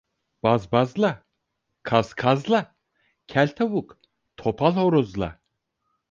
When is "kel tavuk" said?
3.31-3.89